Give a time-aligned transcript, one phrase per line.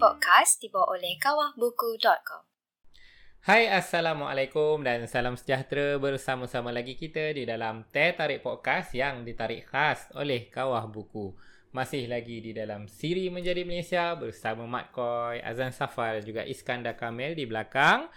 [0.00, 2.48] Podcast dibawa oleh kawahbuku.com.
[3.44, 9.68] Hai Assalamualaikum dan salam sejahtera bersama-sama lagi kita di dalam Teh Tarik Podcast yang ditarik
[9.68, 11.36] khas oleh Kawah Buku.
[11.76, 16.96] Masih lagi di dalam Siri Menjadi Malaysia bersama Mat Koi, Azan Safar dan juga Iskandar
[16.96, 18.08] Kamil di belakang.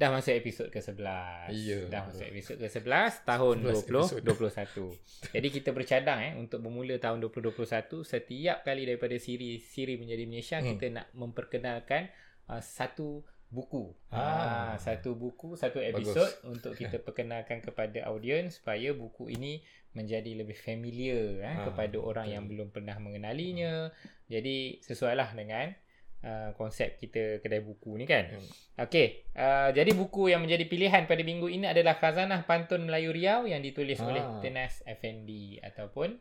[0.00, 1.52] Dah masuk episod ke-11.
[1.52, 1.84] Ya.
[1.92, 4.96] Dah masuk episod ke-11 tahun 11 2021.
[5.36, 10.56] Jadi kita bercadang eh untuk bermula tahun 2021 setiap kali daripada Siri Siri Menjadi Malaysia
[10.56, 10.72] Hmm.
[10.72, 12.08] kita nak memperkenalkan
[12.48, 13.20] uh, satu
[13.52, 13.92] buku.
[14.08, 14.72] Ah.
[14.72, 19.60] Ah, satu buku, satu episod untuk kita perkenalkan kepada audiens supaya buku ini
[19.92, 22.36] menjadi lebih familiar eh, Ah, kepada orang betul.
[22.40, 23.92] yang belum pernah mengenalinya.
[24.32, 25.74] Jadi sesuailah dengan
[26.22, 28.30] uh, konsep kita kedai buku ni kan.
[28.32, 28.48] Hmm.
[28.80, 33.44] Okey, uh, jadi buku yang menjadi pilihan pada minggu ini adalah Khazanah Pantun Melayu Riau
[33.44, 34.08] yang ditulis Ah.
[34.08, 36.16] oleh Tenas Effendi ataupun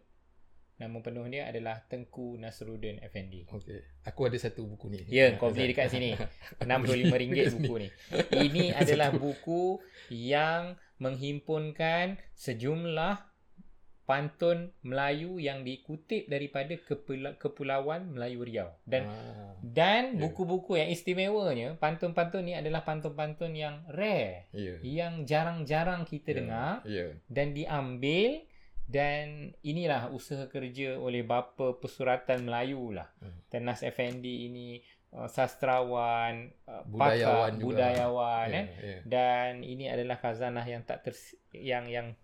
[0.80, 3.44] nama penuh dia adalah Tengku Nasruddin Effendi.
[3.52, 3.84] Okey.
[4.08, 5.04] Aku ada satu buku ni.
[5.12, 6.16] Ya, kau beli dekat sini.
[6.64, 7.88] RM65 buku ni.
[8.32, 13.29] Ini adalah buku yang menghimpunkan sejumlah
[14.10, 18.74] pantun Melayu yang dikutip daripada Kepula- Kepulauan Melayu Riau.
[18.82, 20.26] Dan ah, dan Ya.
[20.26, 24.82] buku-buku yang istimewanya, pantun-pantun ni adalah pantun-pantun yang rare, ya.
[24.82, 27.14] yang jarang-jarang kita Ya, dengar Ya.
[27.30, 28.50] dan diambil
[28.90, 33.14] dan inilah usaha kerja oleh bapa pesuratan Melayu lah.
[33.22, 33.38] Hmm.
[33.46, 34.82] Tenas Effendi ini
[35.14, 37.66] uh, sastrawan, uh, Budayawan pakar, juga.
[37.66, 38.68] budayawan Ya, eh.
[38.82, 38.98] ya.
[39.06, 41.14] Dan ini adalah khazanah yang tak ter
[41.54, 42.18] yang yang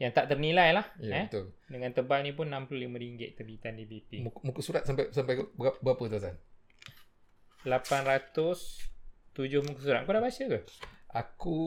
[0.00, 1.26] yang tak ternilai lah Ya, eh.
[1.28, 1.52] betul.
[1.68, 4.24] Dengan tebal ni pun RM65 terbitan di BP.
[4.24, 6.34] Muka, muka surat sampai sampai berapa, tu Zan?
[7.62, 10.00] 807 muka surat.
[10.08, 10.58] Kau dah baca ke?
[11.10, 11.58] Aku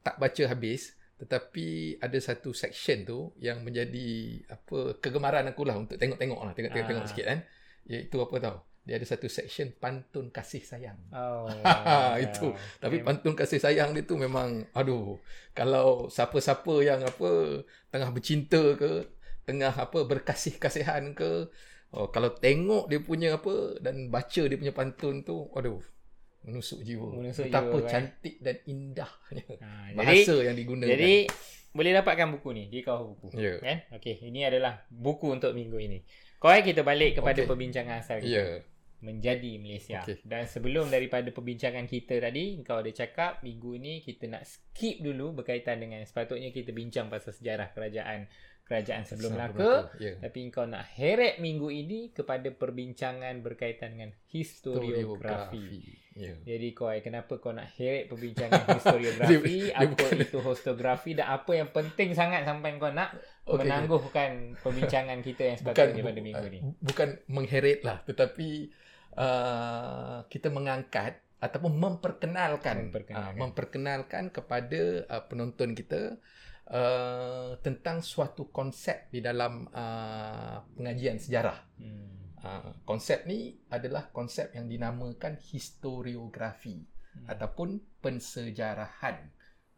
[0.00, 5.96] tak baca habis tetapi ada satu section tu yang menjadi apa kegemaran aku lah untuk
[5.96, 7.08] tengok-tengok lah tengok-tengok Ah.
[7.08, 7.38] sikit kan
[7.88, 8.56] iaitu apa tau
[8.86, 11.50] dia ada satu section pantun kasih sayang Oh.
[12.22, 12.54] Itu.
[12.78, 15.18] Tapi Memang- pantun kasih sayang dia tu memang aduh
[15.52, 19.10] kalau siapa-siapa yang apa tengah bercinta ke
[19.42, 21.50] tengah apa berkasih-kasihan ke
[21.90, 25.82] oh, kalau tengok dia punya apa dan baca dia punya pantun tu aduh
[26.42, 27.90] menusuk jiwa Menusuk betapa jiwa, kan?
[27.90, 31.14] cantik dan indahnya Ha, jadi bahasa yang digunakan jadi
[31.72, 33.34] boleh dapatkan buku ni di kawah buku.
[33.34, 33.84] ya Kan?
[33.92, 36.00] Okey, ini adalah buku untuk minggu ini.
[36.36, 37.44] Kau kita balik kepada Okey.
[37.44, 38.32] perbincangan asal kita.
[38.32, 38.46] ya
[38.98, 40.00] menjadi Malaysia.
[40.00, 40.22] Okey.
[40.22, 45.32] Dan sebelum daripada perbincangan kita tadi, kau ada cakap minggu ni kita nak skip dulu
[45.34, 48.26] berkaitan dengan sepatutnya kita bincang pasal sejarah kerajaan
[48.62, 49.94] kerajaan sebelum Melaka.
[49.94, 55.86] ya Tapi kau nak heret minggu ini kepada perbincangan berkaitan dengan historiografi.
[56.12, 61.26] ya Jadi kau kenapa kau nak heret perbincangan historiografi, Dia- apa bukan- itu histografi dan
[61.30, 63.14] apa yang penting sangat sampai kau nak
[63.44, 63.62] Okey.
[63.62, 66.58] menangguhkan perbincangan kita yang bukan sepatutnya pada minggu ni.
[66.58, 68.48] uh, bukan mengheret lah tetapi
[69.16, 73.32] uh, kita mengangkat ataupun memperkenalkan Memperkenalkan.
[73.32, 76.16] uh, memperkenalkan kepada uh, penonton kita
[76.72, 81.58] uh, tentang suatu konsep di dalam uh, pengajian sejarah.
[81.80, 82.36] Hmm.
[82.40, 87.32] Uh, konsep ni adalah konsep yang dinamakan historiografi Hmm.
[87.32, 89.16] ataupun pensejarahan.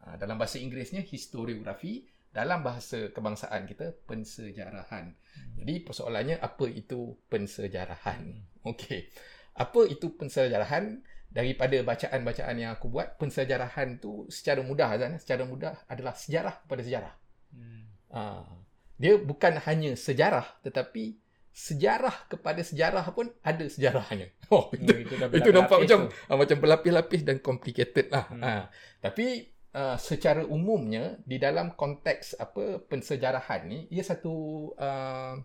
[0.03, 5.17] Uh, dalam bahasa Inggerisnya historiografi, dalam bahasa kebangsaan kita pensejarahan.
[5.57, 8.45] Jadi persoalannya apa itu pensejarahan?
[8.65, 9.09] Okey.
[9.57, 11.01] Apa itu pensejarahan?
[11.29, 16.81] Daripada bacaan-bacaan yang aku buat, pensejarahan tu secara mudah Azan, secara mudah adalah sejarah kepada
[16.81, 17.13] sejarah.
[17.53, 17.85] Hmm.
[18.09, 18.49] Ah,
[18.97, 21.21] dia bukan hanya sejarah tetapi
[21.53, 24.33] sejarah kepada sejarah pun ada sejarahnya.
[24.49, 26.17] Oh, itu, itu dah itu nampak macam tu.
[26.25, 28.25] ah, macam berlapis-lapis dan complicated lah.
[28.33, 28.41] Hmm.
[28.41, 28.63] Ah,
[28.97, 34.35] tapi uh, secara umumnya di dalam konteks apa pensejarahan ni ia satu
[34.77, 35.35] uh,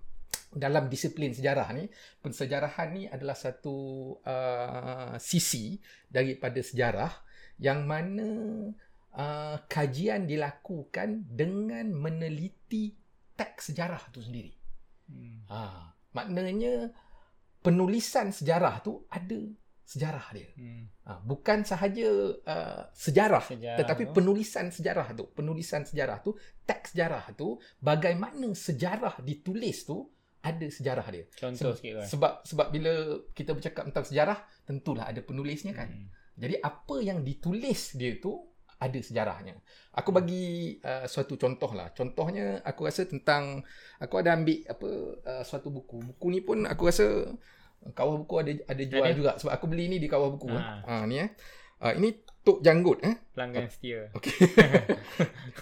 [0.55, 1.91] dalam disiplin sejarah ni
[2.23, 3.77] pensejarahan ni adalah satu
[4.23, 7.11] uh, sisi daripada sejarah
[7.59, 8.29] yang mana
[9.15, 12.95] uh, kajian dilakukan dengan meneliti
[13.35, 14.55] teks sejarah tu sendiri.
[15.11, 15.43] Hmm.
[15.50, 16.94] Ha, maknanya
[17.61, 19.38] penulisan sejarah tu ada
[19.85, 20.49] sejarah dia.
[20.57, 20.89] Hmm.
[21.05, 22.09] Ha, bukan sahaja
[22.41, 24.13] uh, sejarah, Sejarah tetapi tu.
[24.17, 26.33] penulisan sejarah tu, penulisan sejarah tu,
[26.65, 30.09] teks sejarah tu, bagaimana sejarah ditulis tu
[30.45, 31.25] ada sejarah dia.
[31.37, 32.07] Contoh Sebab- sikit kan.
[32.09, 32.93] Sebab sebab bila
[33.37, 35.89] kita bercakap tentang sejarah, tentulah ada penulisnya kan.
[35.93, 36.09] Hmm.
[36.35, 38.41] Jadi apa yang ditulis dia tu
[38.75, 39.57] ada sejarahnya.
[39.97, 41.95] Aku bagi uh, suatu contoh lah.
[41.97, 43.65] Contohnya aku rasa tentang
[43.97, 44.89] aku ada ambil apa
[45.25, 46.01] uh, suatu buku.
[46.13, 47.33] Buku ni pun aku rasa
[47.91, 49.13] kawah buku ada ada jual Ada?
[49.13, 50.49] juga sebab aku beli ni di kawah buku.
[50.49, 50.61] Ha.
[50.81, 51.29] Ha, ha ni eh.
[51.77, 52.09] Uh, ini
[52.41, 53.17] Tok Janggut eh.
[53.31, 54.09] Pelanggan setia.
[54.13, 54.33] Okey.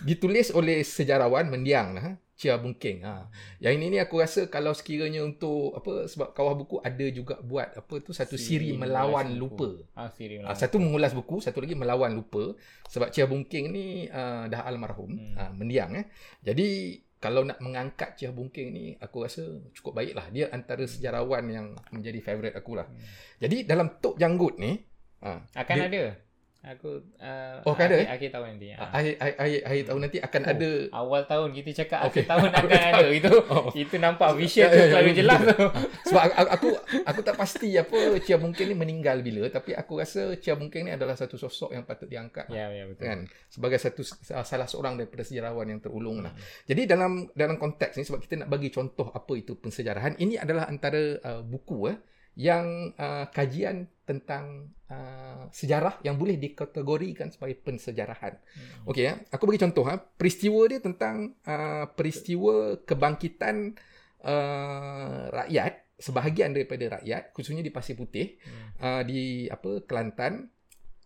[0.02, 2.06] Ditulis oleh sejarawan mendiang lah.
[2.32, 3.06] Chia Bungking.
[3.06, 3.30] Ha.
[3.60, 7.70] Yang ini ni aku rasa kalau sekiranya untuk apa sebab kawah buku ada juga buat
[7.72, 9.68] apa tu satu siri, Siri melawan mengulas lupa.
[9.70, 9.94] buku.
[9.94, 10.58] Ah, siri Ah, melawan.
[10.58, 12.58] satu mengulas buku, satu lagi melawan lupa.
[12.88, 15.34] Sebab Chia Bungking ni uh, dah almarhum, Hmm.
[15.34, 16.10] uh, mendiang eh.
[16.40, 20.26] Jadi kalau nak mengangkat Chia Bungking ni aku rasa cukup baik lah.
[20.34, 22.90] Dia antara sejarawan yang menjadi favourite aku lah.
[22.90, 22.98] Hmm.
[23.38, 24.74] Jadi dalam Tok Janggut ni
[25.22, 26.04] uh, Akan dia, ada.
[26.62, 28.14] Aku uh, Oh, akan ada, akhir, eh?
[28.14, 28.66] akhir tahun nanti.
[28.70, 28.90] Ah.
[28.94, 32.06] Akhir, akhir, akhir, akhir tahun nanti akan Oh, ada Awal tahun kita cakap Okey.
[32.06, 33.06] akhir tahun akan ada.
[33.10, 33.66] Itu Oh.
[33.74, 35.56] itu nampak vision Ya, tu ya, ya, betul, jelas tu.
[36.06, 36.68] Sebab aku, aku
[37.02, 40.90] aku tak pasti apa Chia Mungkin ni meninggal bila tapi aku rasa Chia Mungkin ni
[40.94, 43.10] adalah satu sosok yang patut diangkat Ya, ya betul.
[43.10, 43.18] kan
[43.50, 46.30] sebagai satu salah seorang daripada sejarawan yang terulung lah.
[46.30, 46.70] Hmm.
[46.70, 50.70] Jadi dalam dalam konteks ni sebab kita nak bagi contoh apa itu pensejarahan ini adalah
[50.70, 51.98] antara uh, buku eh
[52.32, 58.34] yang uh, kajian tentang uh, sejarah yang boleh dikategorikan sebagai pensejarahan.
[58.34, 58.90] Hmm.
[58.90, 59.94] Okey ya, aku bagi contoh ha.
[59.98, 63.78] Peristiwa dia tentang uh, peristiwa kebangkitan
[64.26, 65.72] uh, rakyat,
[66.02, 68.68] sebahagian daripada rakyat, khususnya di Pasir Putih, Hmm.
[68.82, 70.50] uh, di apa Kelantan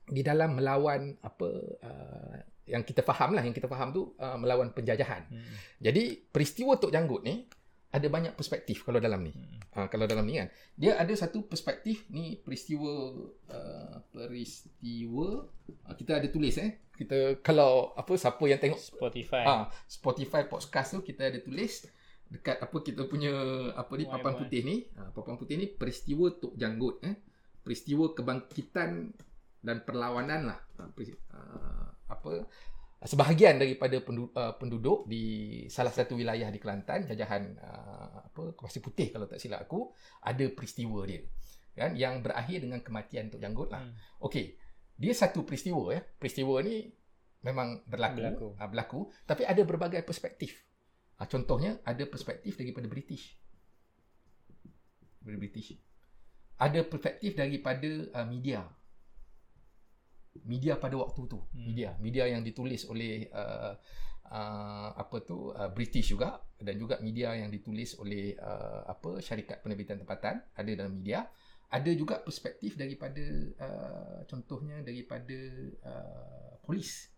[0.09, 1.49] di dalam melawan apa
[1.85, 2.35] uh,
[2.65, 5.29] yang kita faham lah, yang kita faham tu uh, melawan penjajahan.
[5.29, 5.55] Hmm.
[5.79, 7.45] Jadi peristiwa Tok Janggut ni
[7.93, 9.37] ada banyak perspektif kalau dalam ni.
[9.37, 9.56] Hmm.
[9.77, 10.49] Ha, kalau dalam ni kan.
[10.73, 13.13] Dia ada satu perspektif ni peristiwa
[13.53, 15.45] uh, peristiwa
[15.85, 16.81] uh, kita ada tulis eh.
[16.97, 19.45] Kita kalau apa siapa yang tengok Spotify.
[19.45, 21.85] ah Spotify podcast tu kita ada tulis
[22.27, 23.31] dekat apa kita punya
[23.77, 24.41] apa ni papan why?
[24.41, 24.77] putih ni.
[24.97, 27.15] Ha, papan putih ni peristiwa Tok Janggut eh.
[27.61, 29.13] Peristiwa kebangkitan
[29.61, 30.59] dan perlawanan lah.
[30.81, 32.49] Ha, peri- uh, apa
[33.05, 35.25] sebahagian daripada uh, penduduk di
[35.69, 39.93] salah satu wilayah di Kelantan jajahan uh, apa Pasir Putih kalau tak silap aku
[40.25, 41.21] ada peristiwa dia
[41.77, 43.85] kan yang berakhir dengan kematian Tok Janggut lah.
[43.85, 43.93] Hmm.
[44.25, 44.57] Okey.
[44.97, 46.01] Dia satu peristiwa ya.
[46.01, 46.89] Peristiwa ni
[47.45, 48.47] memang berlaku, Berlaku.
[48.57, 48.71] berlaku.
[48.73, 50.57] berlaku tapi ada berbagai perspektif.
[51.21, 53.37] Ha, contohnya ada perspektif daripada British.
[55.21, 55.77] Daripada British.
[56.57, 58.65] Ada perspektif daripada uh, media.
[60.45, 61.39] Media pada waktu tu.
[61.55, 61.73] Hmm.
[61.73, 63.73] Media, media yang ditulis oleh uh,
[64.31, 69.63] uh, apa tu uh, British juga dan juga media yang ditulis oleh uh, apa syarikat
[69.63, 71.29] penerbitan tempatan ada dalam media
[71.67, 73.23] ada juga perspektif daripada
[73.59, 75.39] uh, contohnya daripada
[75.83, 77.11] uh, polis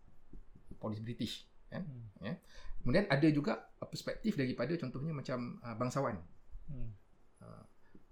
[0.80, 2.08] polis British kan Hmm.
[2.24, 2.34] ya
[2.80, 6.16] kemudian ada juga uh, perspektif daripada contohnya macam uh, bangsawan
[6.68, 6.92] Hmm.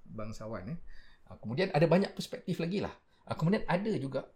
[0.09, 0.79] bangsawan eh
[1.29, 2.93] uh, kemudian ada banyak perspektif lagi lah
[3.29, 4.36] uh, kemudian ada juga uh,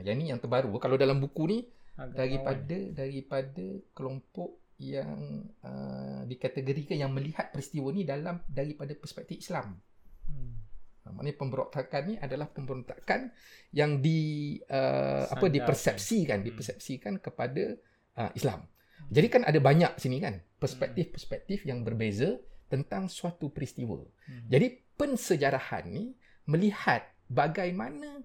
[0.00, 1.58] yang ni yang terbaru kalau dalam buku ni
[1.94, 9.78] Agak daripada daripada kelompok yang uh, dikategorikan yang melihat peristiwa ni dalam daripada perspektif Islam.
[10.26, 10.58] Hmm.
[11.06, 13.30] Ha, maknanya pemberontakan ni adalah pemberontakan
[13.70, 16.48] yang di uh, apa dipersepsikan Hmm.
[16.50, 17.78] dipersepsikan kepada
[18.18, 18.66] uh, Islam.
[19.14, 22.34] Jadi kan ada banyak sini kan perspektif-perspektif yang berbeza
[22.66, 24.02] tentang suatu peristiwa.
[24.02, 24.50] Hmm.
[24.50, 26.10] Jadi pensejarahan ni
[26.50, 28.18] melihat bagaimana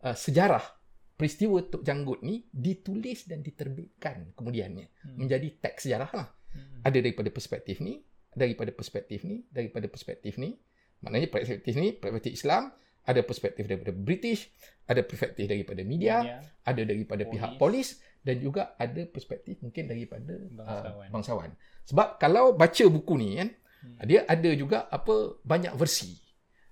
[0.00, 0.79] uh, sejarah
[1.20, 5.16] peristiwa Tok Janggut ni ditulis dan diterbitkan kemudiannya Hmm.
[5.20, 6.80] menjadi teks sejarah lah Hmm.
[6.82, 8.00] ada daripada perspektif ni,
[8.32, 10.56] daripada perspektif ni, daripada perspektif ni.
[11.00, 14.50] Maknanya perspektif ni, perspektif Islam, ada perspektif daripada British,
[14.84, 16.40] ada perspektif daripada media, Media.
[16.64, 17.32] ada daripada Polis.
[17.32, 17.88] pihak polis
[18.20, 21.06] dan juga ada perspektif mungkin daripada Bangsawan.
[21.06, 21.50] Uh, bangsawan.
[21.86, 23.48] Sebab kalau baca buku ni kan,
[23.80, 23.96] Hmm.
[24.04, 26.12] dia ada juga apa banyak versi.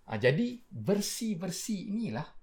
[0.04, 2.37] Uh, jadi versi-versi inilah uh,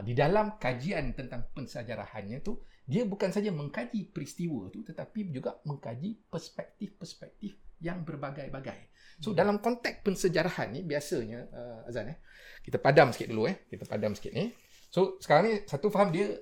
[0.00, 6.28] di dalam kajian tentang pensejarahannya tu dia bukan saja mengkaji peristiwa tu tetapi juga mengkaji
[6.28, 8.92] perspektif-perspektif yang berbagai-bagai.
[9.20, 9.38] So Hmm.
[9.38, 12.18] dalam konteks pensejarahan ni biasanya uh, Azan eh
[12.64, 13.68] kita padam sikit dulu eh.
[13.68, 14.48] Kita padam sikit ni.
[14.88, 16.32] So sekarang ni satu faham dia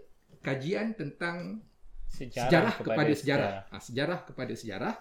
[0.42, 1.66] kajian tentang
[2.12, 3.52] Sejarah, sejarah, kepada, sejarah.
[3.72, 4.94] Ha, sejarah kepada sejarah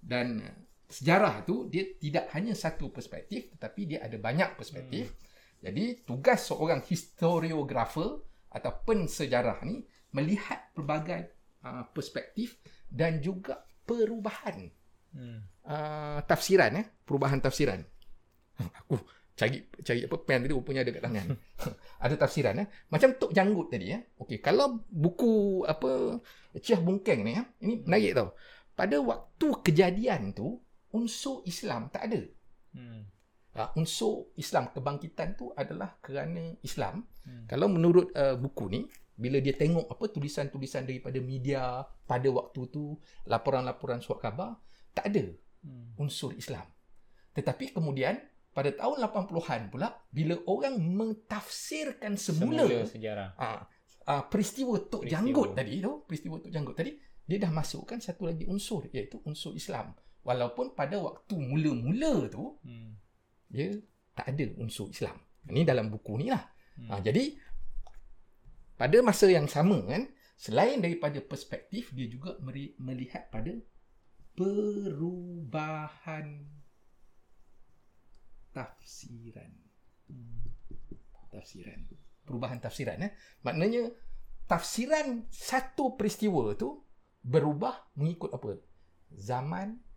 [0.00, 0.40] dan
[0.88, 5.12] sejarah tu dia tidak hanya satu perspektif tetapi dia ada banyak perspektif.
[5.12, 5.27] Hmm.
[5.58, 9.82] Jadi tugas seorang historiografer atau pensejarah ni
[10.14, 11.34] melihat pelbagai
[11.66, 14.70] uh, perspektif dan juga perubahan
[15.08, 15.40] Hmm.
[15.64, 17.80] uh, tafsiran eh perubahan tafsiran.
[18.84, 19.00] Aku
[19.32, 21.26] cari cari apa pen tadi rupanya ada kat tangan.
[22.04, 22.66] ada tafsiran eh.
[22.92, 24.02] Macam Tok Janggut tadi eh.
[24.20, 26.20] Okey, kalau buku apa
[26.60, 28.28] Chia Bungkeng ni eh, ini menarik tau.
[28.76, 30.60] Pada waktu kejadian tu
[30.92, 32.20] unsur Islam tak ada.
[32.76, 33.08] Hmm.
[33.58, 37.02] Ha, unsur Islam kebangkitan tu adalah kerana Islam.
[37.26, 37.44] Hmm.
[37.44, 42.94] Kalau menurut uh, buku ni bila dia tengok apa tulisan-tulisan daripada media pada waktu tu,
[43.26, 44.54] laporan-laporan surat khabar,
[44.92, 45.26] tak ada
[45.58, 45.90] Hmm.
[45.98, 46.62] unsur Islam.
[47.34, 48.14] Tetapi kemudian
[48.48, 53.28] pada tahun 80-an pula bila orang mentafsirkan semula, Semula sejarah.
[53.36, 53.66] ah,
[54.04, 55.18] ah, peristiwa Tok Peristiwa.
[55.18, 59.52] Janggut tadi tu, peristiwa Tok Janggut tadi, dia dah masukkan satu lagi unsur iaitu unsur
[59.52, 59.92] Islam.
[60.22, 62.94] Walaupun pada waktu mula-mula tu Hmm.
[63.48, 63.72] Dia
[64.12, 65.16] tak ada unsur Islam.
[65.48, 66.44] Ini dalam buku ni lah.
[66.76, 66.88] Hmm.
[66.92, 67.34] Ha, jadi
[68.78, 70.06] pada masa yang sama kan,
[70.38, 72.38] selain daripada perspektif dia juga
[72.78, 73.50] melihat pada
[74.38, 76.26] perubahan
[78.54, 79.50] tafsiran.
[81.34, 81.80] Tafsiran.
[82.22, 83.12] Perubahan tafsiran eh.
[83.42, 83.90] Maknanya
[84.46, 86.84] tafsiran satu peristiwa tu
[87.24, 88.62] berubah mengikut apa?
[89.10, 89.87] Zaman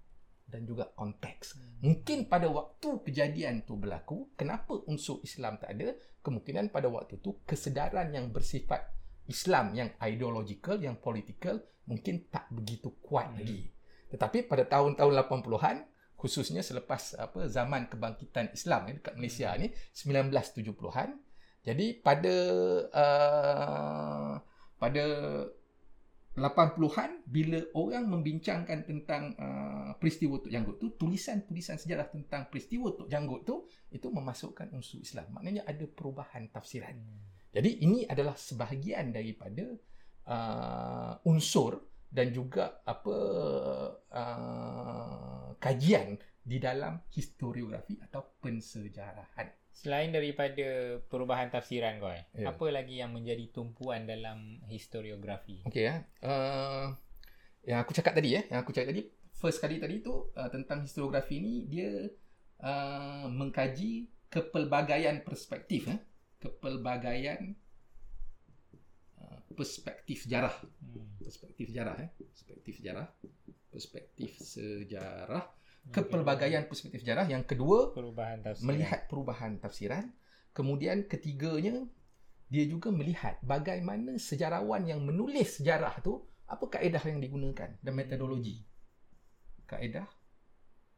[0.51, 1.79] dan juga konteks.
[1.81, 5.95] Mungkin pada waktu kejadian tu berlaku, kenapa unsur Islam tak ada?
[6.21, 8.91] Kemungkinan pada waktu tu kesedaran yang bersifat
[9.31, 13.39] Islam yang ideological, yang political mungkin tak begitu kuat Hmm.
[13.41, 13.71] lagi.
[14.11, 15.87] Tetapi pada tahun-tahun 80-an,
[16.19, 21.17] khususnya selepas apa zaman kebangkitan Islam eh, dekat Malaysia ni 1970-an.
[21.61, 22.35] Jadi pada
[22.91, 24.33] uh,
[24.77, 25.03] pada
[26.31, 33.11] 80-an bila orang membincangkan tentang uh, peristiwa Tok Janggut tu tulisan-tulisan sejarah tentang peristiwa Tok
[33.11, 35.27] Janggut tu itu memasukkan unsur Islam.
[35.35, 36.95] Maknanya ada perubahan tafsiran.
[37.51, 39.75] Jadi ini adalah sebahagian daripada
[40.31, 43.15] uh, unsur dan juga apa
[44.07, 52.51] uh, kajian di dalam historiografi atau pensejarahan Selain daripada perubahan tafsiran kau, eh, Ya.
[52.53, 55.63] apa lagi yang menjadi tumpuan dalam historiografi?
[55.65, 56.05] Okey ya.
[56.21, 56.93] Uh,
[57.65, 59.07] yang aku cakap tadi ya, yang aku cakap tadi
[59.41, 61.89] first kali tadi tu uh, tentang historiografi ni dia
[62.61, 65.99] uh, mengkaji kepelbagaian perspektif eh.
[66.37, 67.57] Kepelbagaian
[69.17, 70.53] uh, perspektif sejarah.
[70.61, 71.17] Hmm.
[71.17, 72.09] Perspektif sejarah eh.
[72.21, 73.07] Perspektif sejarah.
[73.73, 75.43] Perspektif sejarah.
[75.91, 77.27] Kepelbagaian perspektif sejarah.
[77.27, 78.67] Yang kedua perubahan tafsiran.
[78.67, 80.05] melihat perubahan tafsiran.
[80.51, 81.87] Kemudian ketiganya
[82.51, 86.19] dia juga melihat bagaimana sejarawan yang menulis sejarah tu
[86.51, 88.59] apa kaedah yang digunakan dan metodologi.
[89.63, 90.03] Kaedah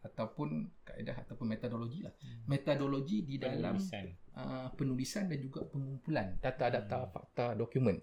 [0.04, 2.12] ataupun kaedah ataupun metodologi lah.
[2.12, 2.44] Hmm.
[2.50, 4.06] Metodologi di dalam penulisan.
[4.36, 7.12] uh, penulisan dan juga pengumpulan data-data Hmm.
[7.14, 8.02] fakta dokumen.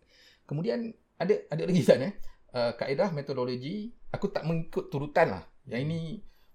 [0.49, 0.89] Kemudian
[1.21, 2.15] ada ada lagi Zan eh
[2.57, 5.45] uh, kaedah metodologi aku tak mengikut turutan lah.
[5.69, 6.01] Yang ini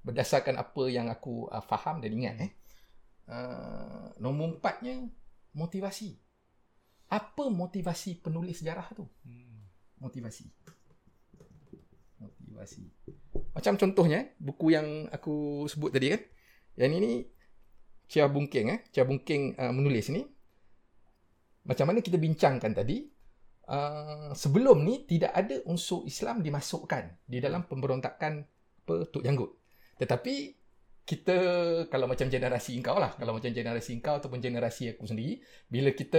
[0.06, 2.52] berdasarkan apa yang aku uh, faham dan ingat eh.
[3.26, 5.10] Uh, nombor empatnya
[5.58, 6.14] motivasi.
[7.10, 9.10] Apa motivasi penulis sejarah tu?
[9.26, 9.66] Hmm.
[9.98, 10.46] Motivasi.
[12.22, 12.86] Motivasi.
[13.58, 16.22] Macam contohnya, buku yang aku sebut tadi kan.
[16.78, 17.12] Yang ini
[18.06, 18.80] Chia Bungking eh.
[18.94, 20.22] Chia Bungking uh, menulis ni.
[21.66, 23.10] Macam mana kita bincangkan tadi.
[23.66, 28.46] Uh, sebelum ni tidak ada unsur Islam dimasukkan di dalam pemberontakan
[28.86, 29.65] apa, Tok Janggut.
[29.96, 30.36] Tetapi
[31.06, 31.38] kita
[31.88, 35.38] kalau macam generasi engkau lah, kalau macam generasi engkau ataupun generasi aku sendiri,
[35.70, 36.18] bila kita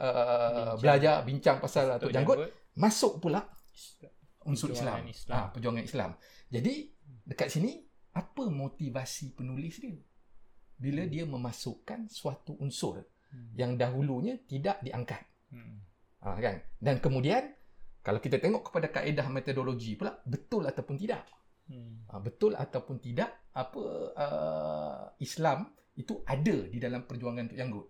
[0.00, 0.80] uh, Bincang.
[0.80, 2.50] belajar bincang pasal Tok Janggut, Janggut.
[2.80, 3.44] masuk pula
[4.48, 5.04] unsur Islam.
[5.08, 5.36] Islam.
[5.36, 6.10] Ah, perjuangan Islam.
[6.48, 6.74] Jadi
[7.28, 7.84] dekat sini
[8.16, 9.96] apa motivasi penulis dia?
[10.74, 13.04] Bila dia memasukkan suatu unsur
[13.34, 13.50] Hmm.
[13.58, 15.18] yang dahulunya tidak diangkat.
[15.50, 15.82] Hmm.
[16.22, 16.54] Ha, kan?
[16.78, 17.50] Dan kemudian
[17.98, 21.26] kalau kita tengok kepada kaedah metodologi pula betul ataupun tidak.
[22.14, 22.22] Hmm.
[22.22, 23.82] Ha, betul ataupun tidak apa
[24.14, 25.66] uh, Islam
[25.98, 27.86] itu ada di dalam perjuangan Tok Janggut.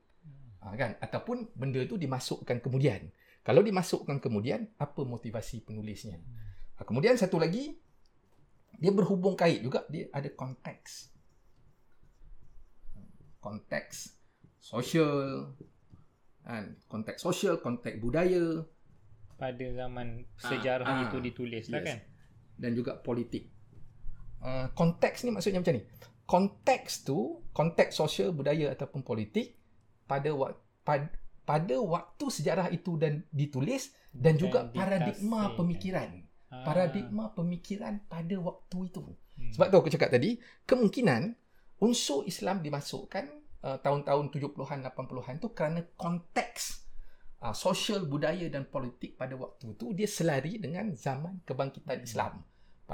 [0.64, 0.96] Ha, kan?
[0.96, 3.12] Ataupun benda itu dimasukkan kemudian.
[3.44, 6.16] Kalau dimasukkan kemudian, apa motivasi penulisnya?
[6.80, 7.76] Ha, kemudian satu lagi,
[8.80, 11.12] dia berhubung kait juga, dia ada konteks.
[13.44, 14.16] Konteks
[14.56, 15.52] sosial,
[16.40, 16.72] kan?
[16.88, 18.64] konteks sosial, konteks budaya
[19.36, 21.88] Pada zaman sejarah ah, itu ditulis lah yes.
[21.92, 21.98] kan?
[22.56, 23.53] dan juga politik.
[24.44, 25.82] Uh, konteks ni maksudnya macam ni.
[26.28, 29.56] Konteks tu, konteks sosial, budaya ataupun politik
[30.04, 31.08] pada wak, pad,
[31.48, 36.10] pada waktu sejarah itu dan ditulis dan juga Dan paradigma pemikiran.
[36.52, 36.64] Ah.
[36.64, 39.00] Paradigma pemikiran pada waktu itu.
[39.00, 39.52] Hmm.
[39.56, 40.36] Sebab tu aku cakap tadi,
[40.68, 41.32] kemungkinan
[41.80, 43.24] unsur Islam dimasukkan
[43.64, 46.84] uh, tahun-tahun 70-an 80-an tu kerana konteks
[47.44, 52.08] uh, sosial, budaya dan politik pada waktu tu dia selari dengan zaman kebangkitan Hmm.
[52.08, 52.34] Islam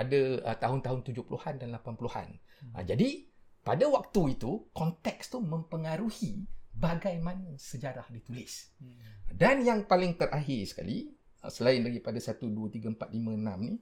[0.00, 2.28] pada uh, tahun-tahun 70-an dan 80-an.
[2.40, 2.72] Hmm.
[2.72, 3.28] Uh, jadi
[3.60, 8.72] pada waktu itu konteks tu mempengaruhi bagaimana sejarah ditulis.
[8.80, 8.96] Hmm.
[9.28, 11.12] Dan yang paling terakhir sekali,
[11.44, 13.76] uh, selain daripada 1, 2, 3, 4, 5, 6 ni,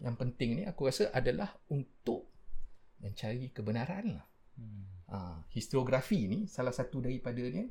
[0.00, 2.32] yang penting ni aku rasa adalah untuk
[3.04, 4.24] mencari kebenaran lah.
[4.56, 4.88] Hmm.
[5.12, 5.16] Ha,
[5.52, 7.68] historiografi ni salah satu daripada ni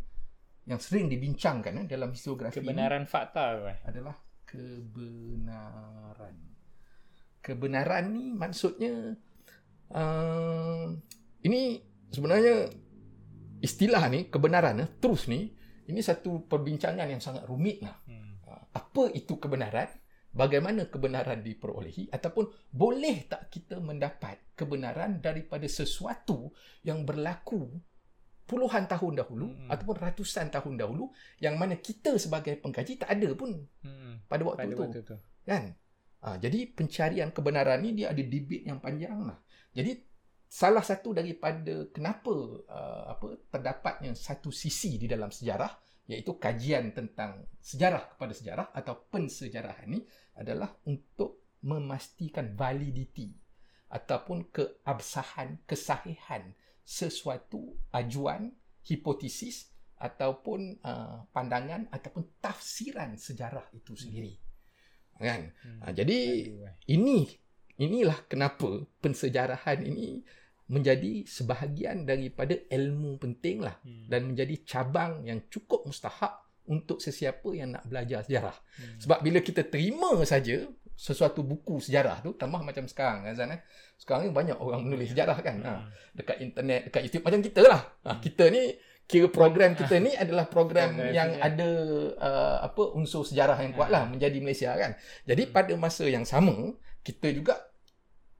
[0.69, 3.73] yang sering dibincangkan eh, dalam historiografi Kebenaran fakta ke?
[3.73, 6.54] ni adalah kebenaran.
[7.45, 9.13] Kebenaran ni maksudnya
[9.93, 10.89] uh,
[11.45, 11.61] ini
[12.09, 12.73] sebenarnya
[13.61, 15.53] istilah ni kebenaran eh, truth ni
[15.85, 17.93] ini satu perbincangan yang sangat rumit lah.
[18.09, 18.41] Hmm.
[18.49, 19.85] Ah, Apa itu kebenaran?
[20.35, 26.51] Bagaimana kebenaran diperolehi ataupun boleh tak kita mendapat kebenaran daripada sesuatu
[26.83, 27.71] yang berlaku
[28.43, 29.69] puluhan tahun dahulu Mm-mm.
[29.71, 31.07] ataupun ratusan tahun dahulu
[31.39, 34.21] yang mana kita sebagai pengkaji tak ada pun Hmm.
[34.27, 35.15] pada waktu Pada itu waktu tu.
[35.47, 35.63] kan
[36.25, 39.37] ha, jadi pencarian kebenaran ni dia ada debate yang panjang lah.
[39.69, 40.01] Jadi
[40.49, 42.33] salah satu daripada kenapa
[42.65, 45.69] uh, apa terdapatnya satu sisi di dalam sejarah
[46.09, 50.05] iaitu kajian tentang sejarah kepada sejarah atau pensejarahan ni
[50.37, 53.33] adalah untuk memastikan validiti
[53.89, 56.53] ataupun keabsahan kesahihan
[56.85, 58.53] sesuatu ajuan
[58.85, 64.44] hipotesis ataupun uh, pandangan ataupun tafsiran sejarah itu sendiri
[65.17, 65.79] kan Hmm.
[65.79, 66.73] ha, jadi eh.
[66.87, 67.27] ini
[67.77, 70.23] inilah kenapa pensejarahan ini
[70.65, 74.09] menjadi sebahagian daripada ilmu penting lah Hmm.
[74.09, 76.33] dan menjadi cabang yang cukup mustahak
[76.65, 78.57] untuk sesiapa yang nak belajar sejarah.
[78.75, 78.97] Hmm.
[78.97, 83.61] Sebab bila kita terima saja sesuatu buku sejarah tu tambah macam sekarang kan Zan eh.
[83.95, 85.61] Sekarang ni banyak orang menulis sejarah kan.
[85.61, 85.87] Ha, Hmm.
[86.17, 87.81] dekat internet, dekat YouTube macam kita lah.
[88.01, 88.73] Ha, kita ni
[89.05, 91.69] kira program kita ni adalah program yang ada
[92.17, 94.97] uh, apa unsur sejarah yang kuat lah menjadi Malaysia kan.
[95.25, 95.53] Jadi Hmm.
[95.53, 96.73] pada masa yang sama
[97.05, 97.61] kita juga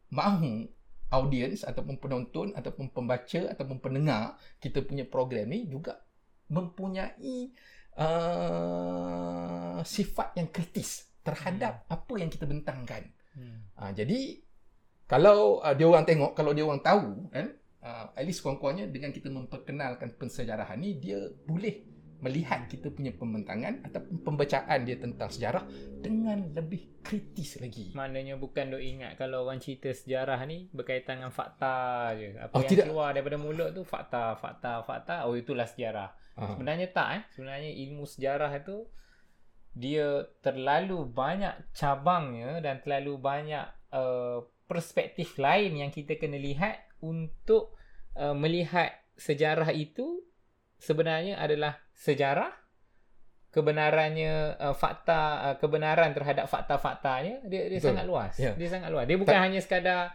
[0.10, 0.66] mahu
[1.14, 6.02] audiens ataupun penonton ataupun pembaca ataupun pendengar kita punya program ni juga
[6.50, 7.54] mempunyai
[7.98, 13.10] uh, sifat yang kritis terhadap apa yang kita bentangkan.
[13.34, 13.66] Hmm.
[13.76, 14.46] Ha, jadi
[15.10, 17.65] kalau uh, dia orang tengok, kalau dia orang tahu kan, uh,
[18.16, 24.24] at least kurang-kurangnya dengan kita memperkenalkan pensejarahan ni dia boleh melihat kita punya pembentangan ataupun
[24.24, 25.68] pembacaan dia tentang sejarah
[26.00, 27.92] dengan lebih kritis lagi.
[27.92, 32.40] Maknanya bukan duk ingat kalau orang cerita sejarah ni berkaitan dengan fakta je.
[32.40, 32.86] Apa Oh, yang tidak.
[32.88, 35.28] keluar daripada mulut tu fakta, fakta, fakta.
[35.28, 36.16] Oh itulah sejarah.
[36.40, 36.56] Ha.
[36.56, 37.24] Sebenarnya tak eh.
[37.36, 38.88] Sebenarnya ilmu sejarah itu
[39.76, 47.76] dia terlalu banyak cabangnya dan terlalu banyak uh, perspektif lain yang kita kena lihat untuk
[48.20, 50.24] uh, melihat sejarah itu
[50.80, 52.52] sebenarnya adalah sejarah
[53.56, 57.90] kebenarannya uh, fakta uh, kebenaran terhadap fakta-faktanya dia dia Betul.
[57.96, 58.34] sangat luas.
[58.36, 58.52] Ya.
[58.60, 59.08] Dia sangat luas.
[59.08, 60.12] Dia bukan hanya sekadar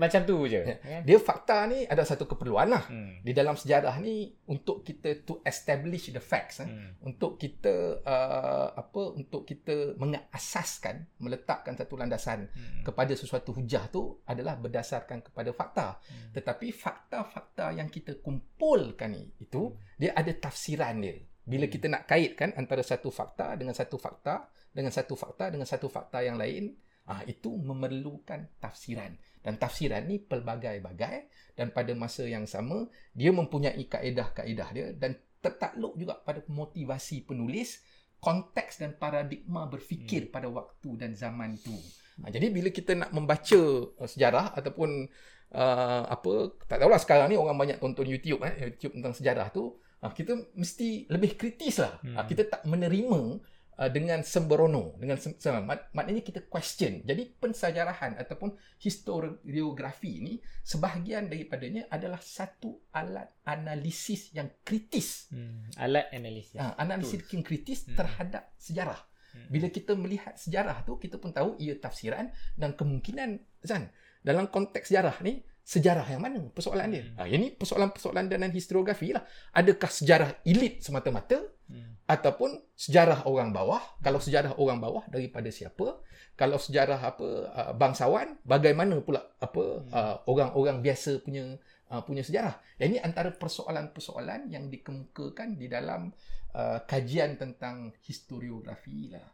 [0.00, 0.64] macam tu je.
[0.64, 0.76] Ya.
[0.80, 1.02] kan?
[1.04, 2.88] Dia fakta ni ada satu keperluan lah.
[2.88, 3.20] Hmm.
[3.20, 6.64] Di dalam sejarah ni untuk kita to establish the facts.
[6.64, 6.68] Eh.
[6.68, 6.96] Hmm.
[7.04, 12.80] Untuk kita uh, apa untuk kita mengasaskan, meletakkan satu landasan Hmm.
[12.86, 16.00] kepada sesuatu hujah tu adalah berdasarkan kepada fakta.
[16.00, 16.32] Hmm.
[16.32, 21.20] Tetapi fakta-fakta yang kita kumpulkan ni itu dia ada tafsiran dia.
[21.44, 25.90] Bila kita nak kaitkan antara satu fakta dengan satu fakta dengan satu fakta dengan satu
[25.90, 26.72] fakta yang lain,
[27.10, 29.18] ah itu memerlukan tafsiran.
[29.40, 31.16] Dan tafsiran ni pelbagai-bagai
[31.56, 37.80] dan pada masa yang sama dia mempunyai kaedah-kaedah dia dan tertakluk juga pada motivasi penulis,
[38.20, 41.72] konteks dan paradigma berfikir pada waktu dan zaman itu.
[42.20, 43.60] Ha, jadi bila kita nak membaca
[43.96, 45.08] uh, sejarah ataupun
[45.56, 46.32] uh, apa
[46.68, 49.72] tak tahulah sekarang ni orang banyak tonton YouTube eh YouTube tentang sejarah tu
[50.04, 51.96] uh, kita mesti lebih kritis lah.
[52.04, 52.20] Hmm.
[52.20, 53.40] Uh, kita tak menerima
[53.88, 57.00] dengan sembrono dengan sem- sem- mak- maknanya kita question.
[57.00, 65.32] Jadi pensejarahan ataupun historiografi ni sebahagian daripadanya adalah satu alat analisis yang kritis.
[65.32, 65.64] Hmm.
[65.80, 66.60] Alat analisis.
[66.60, 67.96] Ha, analisis yang kritis Hmm.
[67.96, 69.00] terhadap sejarah.
[69.32, 69.48] Hmm.
[69.48, 73.88] Bila kita melihat sejarah tu, kita pun tahu ia tafsiran dan kemungkinan, Zan,
[74.20, 77.04] dalam konteks sejarah ni, sejarah yang mana persoalan dia?
[77.06, 77.16] Hmm.
[77.16, 79.22] Ha, ini persoalan-persoalan dalam historiografi lah.
[79.54, 81.40] Adakah sejarah elit semata-mata
[81.70, 81.89] Hmm.
[82.10, 83.78] Ataupun sejarah orang bawah?
[84.02, 86.02] Kalau sejarah orang bawah daripada siapa?
[86.34, 91.54] Kalau sejarah apa uh, bangsawan, bagaimana pula apa uh, orang-orang biasa punya
[91.94, 92.58] uh, punya sejarah?
[92.74, 96.10] Dan ini antara persoalan-persoalan yang dikemukakan di dalam
[96.58, 99.30] uh, kajian tentang historiografi lah.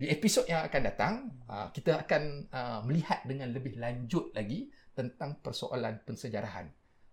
[0.00, 1.14] Di episod yang akan datang,
[1.50, 6.70] uh, kita akan uh, melihat dengan lebih lanjut lagi tentang persoalan pensejarahan.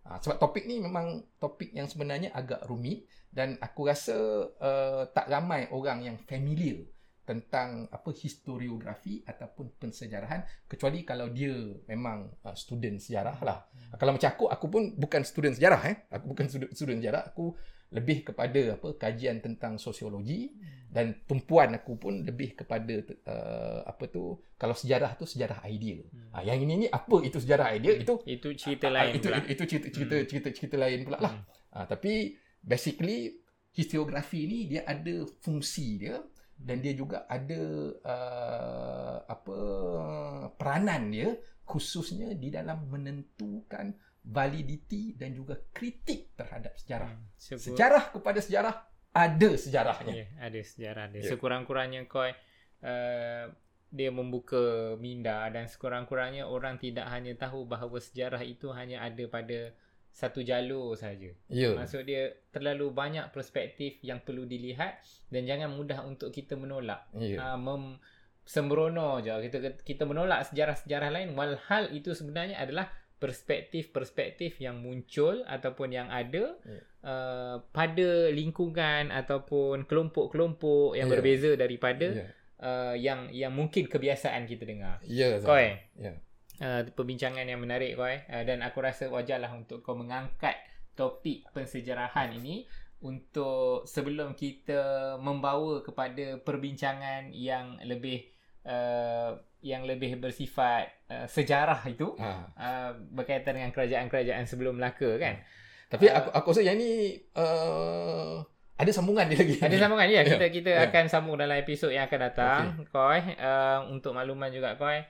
[0.08, 4.18] Uh, sebab topik ni memang topik yang sebenarnya agak rumit dan aku rasa
[4.50, 6.82] uh, tak ramai orang yang familiar
[7.22, 11.54] tentang apa historiografi ataupun pensejarahan kecuali kalau dia
[11.86, 13.68] memang uh, student sejarah lah.
[13.68, 14.00] Hmm.
[14.00, 15.96] Kalau macam aku, aku pun bukan student sejarah eh.
[16.08, 17.52] Aku bukan student, student sejarah, aku
[17.88, 20.52] lebih kepada apa kajian tentang sosiologi
[20.88, 22.96] dan tumpuan aku pun lebih kepada
[23.28, 26.08] uh, apa tu kalau sejarah tu sejarah ideal.
[26.08, 26.32] Hmm.
[26.32, 29.38] Ha, yang ini ni apa itu sejarah ideal itu Itu cerita Ah, lain itu, pula.
[29.40, 30.28] itu itu cerita cerita Hmm.
[30.32, 31.34] cerita cerita lain pula lah.
[31.36, 31.44] Hmm.
[31.76, 32.14] Ha, tapi
[32.68, 33.40] basically
[33.72, 36.20] historiografi ni dia ada fungsi dia
[36.58, 37.62] dan dia juga ada
[38.04, 39.58] uh, apa
[40.58, 41.30] peranan dia
[41.64, 43.94] khususnya di dalam menentukan
[44.28, 47.12] validiti dan juga kritik terhadap sejarah.
[47.16, 48.76] Hmm, syukur- Sejarah kepada sejarah
[49.16, 50.14] ada sejarahnya.
[50.14, 51.22] Ya, ada sejarah dia.
[51.24, 51.30] Ya.
[51.32, 52.34] Sekurang-kurangnya kau uh,
[53.88, 59.72] dia membuka minda dan sekurang-kurangnya orang tidak hanya tahu bahawa sejarah itu hanya ada pada
[60.18, 61.30] satu jalur saja.
[61.46, 61.78] Ya.
[61.78, 64.98] Maksud dia terlalu banyak perspektif yang perlu dilihat
[65.30, 67.06] dan jangan mudah untuk kita menolak.
[67.14, 67.54] Ya.
[67.54, 68.02] uh, mem
[68.48, 75.90] sembrono je kita kita menolak sejarah-sejarah lain walhal itu sebenarnya adalah perspektif-perspektif yang muncul ataupun
[75.94, 76.82] yang ada Ya.
[77.04, 81.14] uh, pada lingkungan ataupun kelompok-kelompok yang Ya.
[81.14, 82.28] berbeza daripada Ya.
[82.62, 84.98] uh, yang yang mungkin kebiasaan kita dengar.
[85.06, 85.38] Ya.
[85.42, 85.48] Zam.
[85.50, 86.14] Koi, Ya.
[86.60, 90.56] Uh, perbincangan yang menarik koi uh, dan aku rasa wajarlah untuk kau mengangkat
[90.94, 92.66] topik pensejarahan ini
[92.98, 94.82] untuk sebelum kita
[95.18, 98.26] membawa kepada perbincangan yang lebih
[98.66, 102.30] uh, yang lebih bersifat uh, sejarah itu Ha.
[102.54, 105.38] uh, berkaitan dengan kerajaan-kerajaan sebelum Melaka kan.
[105.88, 106.20] Tapi Ah.
[106.20, 108.42] aku aku rasa yang ni uh,
[108.78, 109.58] ada sambungan dia lagi.
[109.58, 110.22] Ada sambungan ya.
[110.30, 110.86] Kita kita Ya.
[110.90, 112.62] akan sambung dalam episod yang akan datang.
[112.90, 115.02] Koi uh, untuk makluman juga koi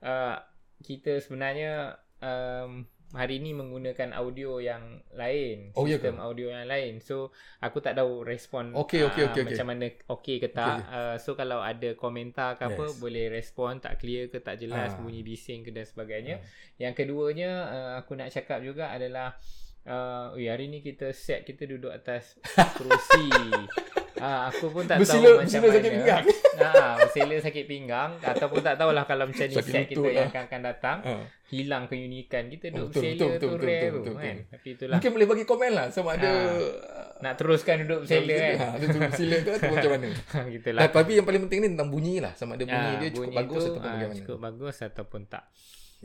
[0.00, 0.36] uh,
[0.82, 2.82] kita sebenarnya um,
[3.14, 4.82] hari ini menggunakan audio yang
[5.14, 6.22] lain, Oh, sistem ke?
[6.24, 6.98] audio yang lain.
[6.98, 7.30] So
[7.62, 9.54] aku tak tahu respon Okey, okey, ah, okey, okey.
[9.54, 10.82] macam mana okey ke tak.
[10.82, 10.90] Okey.
[10.90, 12.98] Uh, so kalau ada komentar ke apa Yes.
[12.98, 14.98] boleh respon tak clear ke tak jelas Ah.
[14.98, 16.42] bunyi bising ke dan sebagainya.
[16.42, 16.90] Ah.
[16.90, 19.38] Yang keduanya uh, aku nak cakap juga adalah
[19.86, 22.34] uh, hari ni kita set kita duduk atas
[22.74, 23.30] kerusi.
[24.16, 25.74] Ah, aku pun tak Bersila- tahu macam bersila mana.
[25.76, 26.24] sakit pinggang.
[26.56, 30.22] Ah, bersila sakit pinggang ataupun tak tahulah kalau macam ni Sakit set kita lutut yang
[30.22, 30.30] lah.
[30.30, 31.14] akan, akan datang Ha.
[31.46, 34.14] hilang keunikan kita duduk Oh, betul, bersila betul, tu betul, betul, rare betul, tu betul,
[34.16, 34.34] kan.
[34.36, 34.52] betul.
[34.54, 37.14] Tapi itulah Mungkin boleh bagi komen lah sama ada Ah.
[37.20, 38.54] nak teruskan duduk bersila kan.
[38.54, 40.08] Ha, tu bersila ke atau macam mana.
[40.54, 40.80] Gitulah.
[40.80, 42.32] Nah, tapi yang paling penting ni tentang bunyi lah.
[42.34, 44.18] Sama ada bunyi Ah, dia cukup bunyi bagus tu, ataupun ah, bagaimana.
[44.20, 45.44] Cukup bagus ataupun tak.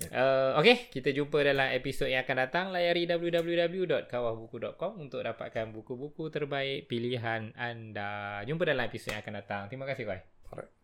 [0.07, 2.65] Uh, okay, kita jumpa dalam episod yang akan datang.
[2.71, 8.39] Layari www.kawahbuku.com untuk dapatkan buku-buku terbaik pilihan anda.
[8.47, 9.61] Jumpa dalam episod yang akan datang.
[9.67, 10.19] Terima kasih, Koi.
[10.49, 10.78] Alright.